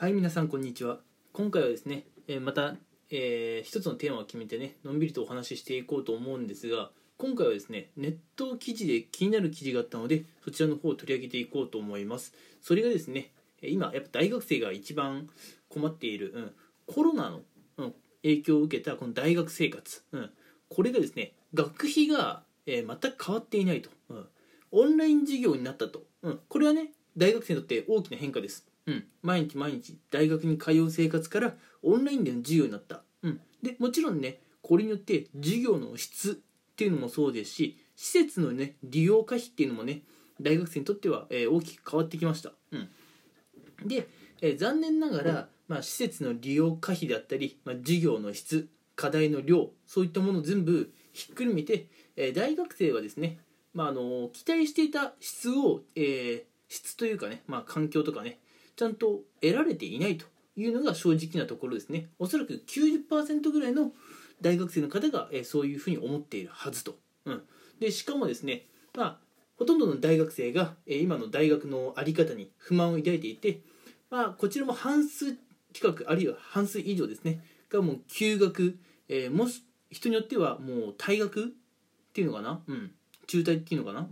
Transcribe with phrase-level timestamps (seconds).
[0.00, 1.00] はい皆さんこんにちは。
[1.32, 2.76] 今回はですね、えーまた、
[3.10, 12.32] えー一つのテーマを決めてねのんびりとお話ししていこうと思うんですが今回はですねネット記事で気になる記事があったのでそちらの方を取り上げていこうと思います。
[12.62, 15.28] それがですね今やっぱ大学生が一番
[15.68, 16.52] 困っている、うん、
[16.86, 17.40] コロナの、
[17.78, 20.30] うん、影響を受けたこの大学生活、うん、
[20.68, 24.26] これがですね学費が、えー全く変わっていないと、うん、
[24.70, 36.34] オンライン授業になったと、うん、これはね大学生にとって大きな変化です、うん、毎日毎日大学に通う生活からオンラインでの授業になった、うん、でもちろんねこれによって授業の質っ
[36.74, 40.00] ていうのもそうですし施設のね利用可否っていうのもね
[40.40, 42.88] 大学生にとっては、えー大きく変わってきました、うん、
[43.86, 44.08] で、
[44.40, 53.38] えー残念ながら、まあ、施設の利用可否であったり、まあ、授業の質課題の量そういったものを全部ひっくるめて、えー大学生はですね、
[53.74, 58.38] まあ、あの期待していた質を、えー質というかね、まあ、環境とかね
[58.78, 60.24] ちゃんと得られていないと
[60.56, 62.06] いうのが正直なところですね。
[62.20, 63.90] おそらく90%ぐらいの
[64.40, 67.42] 大学生の方が、えそういうふうに思っているはずと、うん、
[67.80, 69.18] でしかもですね、まあ、
[69.56, 73.62] ほとんどの大学生が、え今の大学の在り方に不満を抱いていて、
[74.10, 75.36] まあ、こちらも半数
[75.72, 81.48] 近くあるいは半数以上ですねがもう休学、えーもし人によってはもう退学っ
[82.12, 82.92] ていうのかな、うん、
[83.26, 84.06] 中退っていうのかな、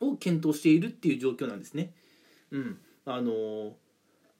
[0.00, 1.92] うん、を検討しているっていう状況なんですね。
[2.52, 3.76] うん、あの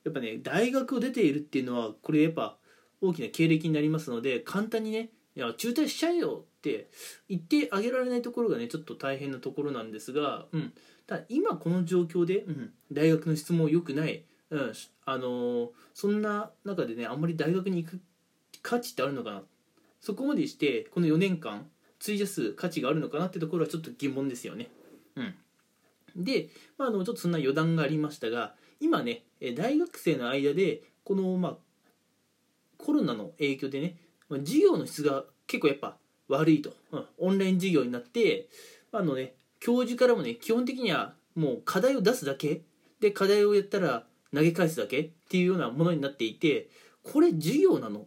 [0.04, 2.56] やっぱね大学を出ているっていうのはこれやっぱ
[3.00, 6.88] 大きな経歴になりますので簡単にねいや中退しちゃえよって
[7.28, 10.72] 言ってあげられないところがねちょっと大変なところなんですが、うん、
[11.06, 14.72] ただ今この状況で、うん、大学の質も良くない、うん、
[15.04, 18.00] あのそんな中でねあんまり大学に行く
[18.62, 19.42] 価値ってあるのかな。
[20.00, 21.66] そこまでしてこの4年間
[22.02, 24.68] 費やす価値があるのかなってところはちょっと疑問ですよね。
[25.16, 25.34] うん、
[26.16, 29.22] で、まあ、あのちょっとそんな余談がありましたが今ね
[29.56, 31.56] 大学生の間でこの、まあ、
[32.78, 33.96] コロナの影響でね
[34.28, 35.96] 授業の質が結構やっぱ
[36.28, 38.48] 悪いと、うんオンライン授業になって
[38.92, 42.62] あのね教授からもね基本的にはもう課題を出すだけ。
[42.98, 44.04] で課題をやったら
[44.34, 46.70] 投げ返すだけっていうようなものになっていて
[47.02, 48.00] これ授業なの？
[48.00, 48.04] っ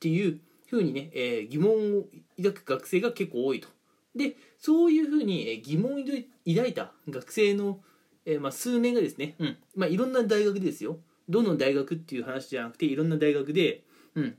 [0.00, 2.04] ていうふうにね、えー疑問を
[2.36, 3.68] 抱く学生が結構多いと。
[4.14, 7.80] でそういうふうにえー疑問を抱いた学生の、
[8.26, 9.56] えーまあ、数名がですね、うん。
[9.74, 10.98] まあ、いろんな大学ですよ。
[11.28, 13.84] どの大学っていう話じゃなくていろんな大学で、
[14.14, 14.36] うん、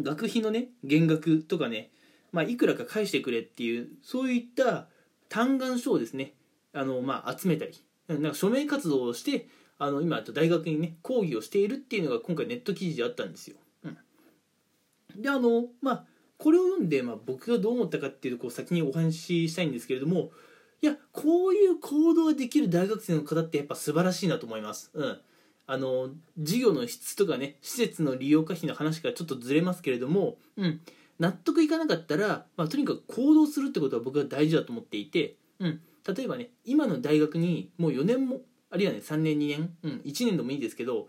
[0.00, 1.90] 学費のね減額とかね、
[2.32, 4.88] まあ、いくらか返してくれっていうそういった
[5.28, 6.34] 嘆願書をですね
[6.72, 7.72] あの、まあ、集めたり
[8.08, 9.48] うんなんか署名活動をして
[9.78, 13.56] あの今大学にね抗議をしているっていうのが今回ネット記事であったんですよ。
[13.82, 13.88] う
[15.18, 16.04] ん、であのまあ
[16.44, 20.30] これを読んで、まあ、僕がどう思ったかっていうとこう先にお話ししたいんですけれども
[20.82, 24.90] いやこういう行動ができる大学生の方ってやっぱ素晴らしいなと思います。
[24.92, 25.18] うん。
[25.66, 30.80] あの授業の質とかね施設の利用可否の話からちょっとずれますけれども、うん、
[31.18, 35.80] 納得いかなかったら、まあ、とにかく行動するってことは僕は大事だと思っていて、うん、
[36.14, 41.08] 例えばね今の大学にもう4年もあるいはね3年2年、うん、1年でもいいですけど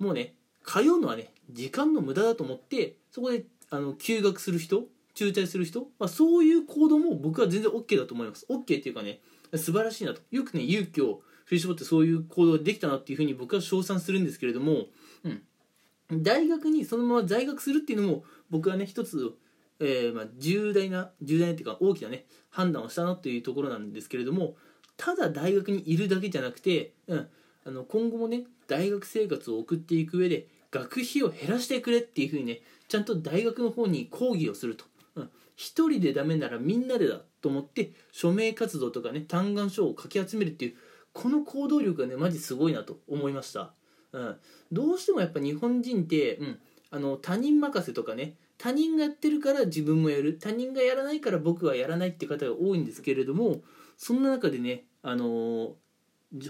[0.00, 0.34] もうね
[0.66, 4.84] 通うのはね時間の無駄だと思ってそこであの休学する人
[5.14, 8.46] 中退する人、まあ、そういう行動も僕は全然 OK だと思います。
[8.50, 9.20] OK っていうかね
[9.56, 10.20] 素晴らしいなと。
[10.30, 14.86] よくね勇気を振り絞ってそういう行動ができたなっていうふうに僕は称賛するんですけれども、
[15.24, 19.32] うん、大学にそのまま在学するっていうのも僕はね一つ、
[19.80, 24.56] えーまあ、重大な重大なっていうか大きなね判断をしたなというところなんですけれども
[24.98, 27.28] ただ大学にいるだけじゃなくて、うん、
[27.66, 32.60] あの今後もね大学生活を送っていく上で学費を減らしてくれっていうふうにね
[32.92, 34.84] ちゃんと大学の方に抗議をすると、
[35.16, 40.74] うん、一人でダメならみんなでだと思って署名活動とかね嘆願書をかき集めるっていう
[41.14, 43.72] この行動力がねマジすごいなと思いました、
[44.12, 44.36] うん、
[44.70, 46.58] どうしてもやっぱ日本人って、うん、
[46.90, 50.38] あの他人任せとかね他人がやってるから自分もやる。
[50.38, 53.62] 他人がやらないから僕はやらないって方が多いんですけれども
[53.96, 55.72] そんな中でねあのー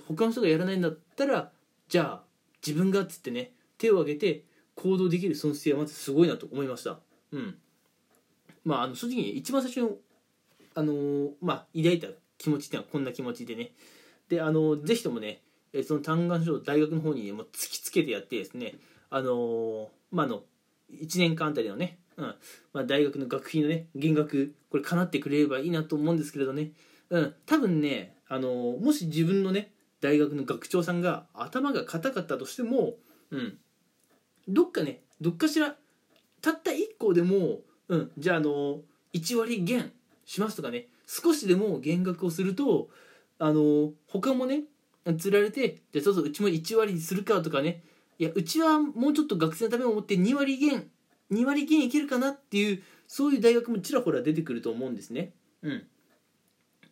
[0.09, 1.51] 他の人がやらないんだったら
[1.89, 2.23] じゃあ
[2.65, 4.45] 自分がっつってね手を挙げて
[4.75, 6.99] 行動できるその姿勢はまずすごいなと思いました。
[7.33, 7.57] うん。
[8.65, 9.91] まああの正直に一番最初の
[10.75, 12.09] あのーまあ抱いた
[12.39, 13.73] 気持ちっていうのはこんな気持ちでね。
[14.29, 15.43] であのぜひともね
[15.87, 18.75] その嘆願書を大学の方に、ね、もう突きつけてやってですね
[19.11, 20.43] あのーまああの
[20.93, 22.35] 1年間あたりのね、うん。
[22.73, 26.71] まあ、大学の学費のね減額これ叶ってくれればいいなと思うんですけれどね、
[27.11, 28.49] うん、多分ね、あの
[28.81, 32.95] もし自分のね大学の学長さんが頭が硬かったとしても、
[33.31, 33.59] うん、
[34.49, 35.77] どっかねどっかしら
[36.41, 38.81] たった1個でも、うん、じゃあ、あの
[39.15, 39.93] 1割減
[40.25, 42.89] しますとかね少しでも減額をすると
[43.39, 44.63] あの他もね
[45.19, 47.83] 釣られてじゃあちょっとうちも1割にするかとかね
[48.19, 50.91] いやうちはもうちょっと学生のためを思って2割減
[51.33, 55.33] 2割減いけるかなっていうそういう大学もちらほら出てくると思うんですね。
[55.63, 55.87] うん、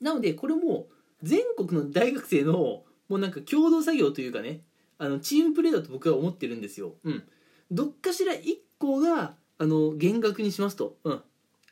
[0.00, 0.86] なのでこれも
[1.22, 4.60] 全国の大学生のもうなんか共同作業というかね
[4.98, 6.94] あのチームプレーだと僕は思ってるんですよ。
[7.04, 7.22] うん、
[7.70, 8.38] どっかしら1
[8.78, 11.22] 校があの減額にしますと、うん、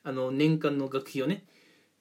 [0.05, 1.45] あの年間の学費をね。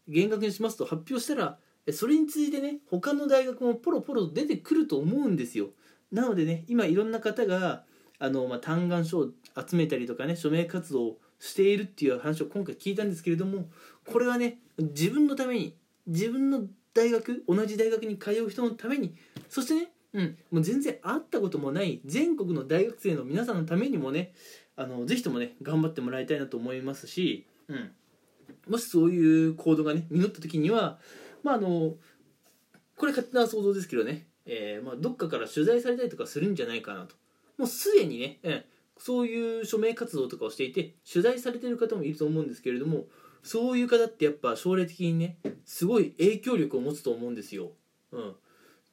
[0.07, 1.57] 減額にしますと発表したら
[1.91, 5.69] それについてね他の大学もポロポロ出てくると思うんですよ。
[6.11, 7.83] なのでね今いろんな方が
[8.19, 13.69] あの、まあ、嘆願書を集めたりとかね署名活動をしているっていう話を今回聞いたんですけれども
[14.05, 15.75] これはね自分のために
[16.07, 19.15] 自分の大学同じ大学に通う人のために
[19.49, 24.33] そしてね、うん、もう全然会ったこともない全国の大学生の皆さんのためにもね
[24.75, 27.91] あのぜひともね頑張ってもらいたいなと思いますし、うん、
[28.67, 30.99] もしそういう行動がね実った時には
[31.43, 31.93] まああの
[32.95, 37.15] これ勝手な想像ですけどね、えーまあ、どっかから取材されたりとかするんじゃないかなと。
[37.57, 38.63] もうすでにね、うん、
[38.97, 43.05] そういう署名活動とかをしていて取材されてる方もいると思うんですけれども
[43.43, 47.71] そういう方ってやっぱ将来的にねすごい影響力を持つと思うんですよ。
[48.11, 48.35] うん、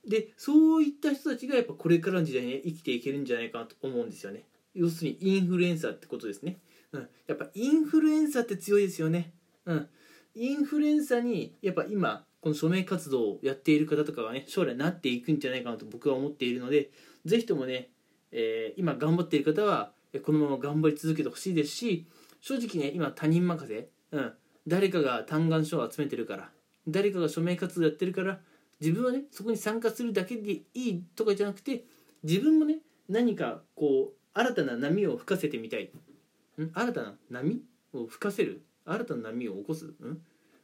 [0.09, 4.45] でそういった人たちがやっぱこれからの時代に、ね、生きていけるんじゃないかなと思うんですよね。
[4.75, 6.59] 要するにインフルエンサーってことですね。
[6.93, 9.33] うん、やっぱインフルエンサーって強いですよね。
[9.67, 9.89] うん、
[10.35, 16.91] インフルエンサーにやっぱ今この署名活動をやっている方とかがね将来なっていくんじゃないかなと僕は思っているので
[17.25, 17.89] 是非ともね、
[18.33, 19.93] えー、今頑張っている方は
[20.25, 22.07] このまま頑張り続けてほしいですし
[22.43, 24.33] 正直ね今他人任せ、うん、
[24.67, 26.51] 誰かが嘆願書を集めてるから
[26.87, 28.41] 誰かが署名活動やってるから
[28.81, 31.85] 自分はねそこに参加するだけでいいとかじゃなくて
[32.23, 32.79] 自分もね
[33.09, 35.85] 何かこう新たな波を吹かせてみたい。
[35.85, 36.71] ん？
[36.73, 37.63] 新たな波
[37.93, 38.63] を吹かせる？
[38.85, 39.85] 新たな波を起こす？
[39.87, 40.21] ん？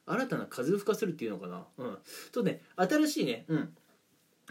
[0.07, 1.67] 新たな風を吹かせるっていうのかな？
[1.79, 1.99] うん。
[2.33, 3.77] とね新しいねうん。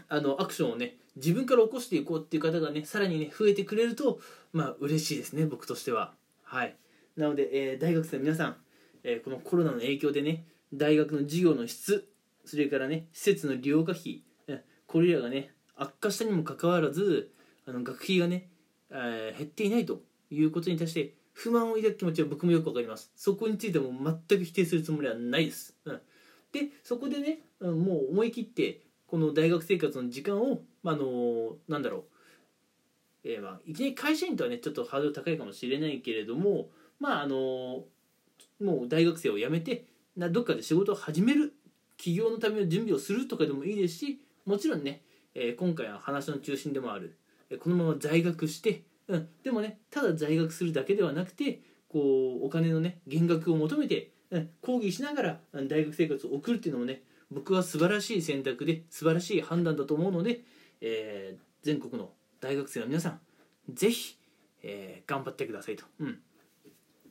[0.08, 4.20] あのアクションをね自分から起こしていこうっていう方がねさらにね増えてくれると
[4.52, 6.14] まあ嬉しいですね僕としては。
[6.42, 6.76] はい。
[7.16, 8.56] なので、えー、大学生の皆さん、
[9.02, 12.08] えー、このコロナの影響でね大学の授業の質
[12.44, 14.22] それからね施設の利用可費
[14.86, 17.30] これらがね悪化したにもかかわらず
[17.66, 18.48] あの学費がね、
[18.90, 23.12] えー、減っていないということに対して不満を抱く気持ちは僕もよくわかります。
[23.14, 23.92] そこについても
[24.28, 26.00] 全く否定するつもりはないです、うん、
[26.52, 37.84] でそこでね、もう思い切ってこの大学生活の時間を、まあのなんだろう、えーまあ、いきなり会社員とはねちょっとハードル高いかもしれないけれどもまああの
[38.60, 39.86] もう大学生を辞めて
[40.16, 41.54] などっかで仕事を始める
[42.00, 45.02] 起業のための準備をするとかでもいいですしもちろんね、
[45.34, 47.16] えー、今回は話の中心でもある
[47.50, 60.40] えこのまま在学してうん、でもねただ在学するだけではなくてこうお金のね減額を求めて、うん、講義しながら大学生活を送るっていうのもね僕は素晴らしい選択で素晴らしい判断だと思うので、
[60.80, 62.10] えー、全国の
[62.40, 63.20] 大学生の皆さん
[63.72, 64.16] 是非、
[64.62, 66.18] えー、頑張ってくださいと、うん。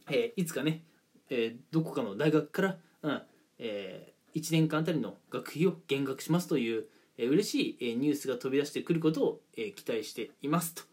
[0.10, 0.82] えー、いつかね、
[1.30, 3.22] えー、どこかの大学から、うん
[3.60, 6.86] えー、1年間あたりの学費を減額しますという、
[7.18, 10.84] えー、嬉しい、え、ニュースが飛び出してくることを、え、期待していますと。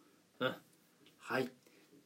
[0.40, 0.54] うん
[1.18, 1.48] はい。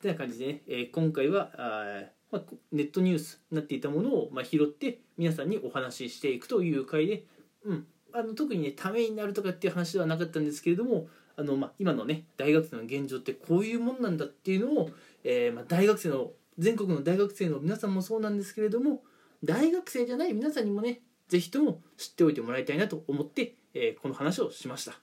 [0.01, 2.43] てな感じでね、え、今回はあ、まあ、
[2.73, 7.25] ネットニュースになっていたものを、まあ、拾って皆さんにお話ししていくという回で、
[7.65, 14.91] うん、あの特にねためになるとかっていう話ではなかったんですけれどもあの、まあ、今のね大学生の現状ってこういうもんなんだっていうのを、
[15.25, 19.03] えーまあ、大学生の全国の大学生の皆さんもそうなんですけれども
[19.43, 21.01] 大学生じゃない皆さんにもね
[21.31, 24.95] 是非とも知っておいてもらいたいなと思って、えー、この話をしました。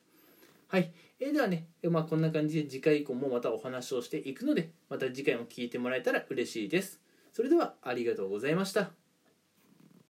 [0.68, 0.92] はい。
[1.22, 7.02] えー、ではね、まあ、こんな感じで次回以降もまたお話をしていくので、また次回も聞いてもらえたら嬉しいです。
[7.32, 9.07] それではありがとうございました。